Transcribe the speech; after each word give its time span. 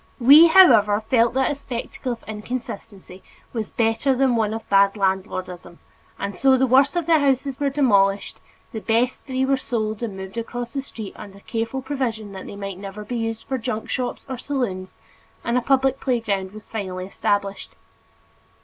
We, 0.19 0.47
however, 0.47 0.99
felt 1.11 1.35
that 1.35 1.51
a 1.51 1.53
spectacle 1.53 2.13
of 2.13 2.23
inconsistency 2.27 3.21
was 3.53 3.69
better 3.69 4.15
than 4.15 4.35
one 4.35 4.51
of 4.51 4.67
bad 4.67 4.95
landlordism 4.97 5.77
and 6.17 6.33
so 6.35 6.57
the 6.57 6.65
worst 6.65 6.95
of 6.95 7.05
the 7.05 7.19
houses 7.19 7.59
were 7.59 7.69
demolished, 7.69 8.39
the 8.71 8.79
best 8.79 9.23
three 9.25 9.45
were 9.45 9.57
sold 9.57 10.01
and 10.01 10.17
moved 10.17 10.39
across 10.39 10.73
the 10.73 10.81
street 10.81 11.13
under 11.15 11.39
careful 11.41 11.83
provision 11.83 12.31
that 12.31 12.47
they 12.47 12.55
might 12.55 12.79
never 12.79 13.05
be 13.05 13.15
used 13.15 13.43
for 13.47 13.59
junk 13.59 13.91
shops 13.91 14.25
or 14.27 14.39
saloons, 14.39 14.95
and 15.43 15.55
a 15.55 15.61
public 15.61 15.99
playground 15.99 16.51
was 16.51 16.67
finally 16.71 17.05
established. 17.05 17.75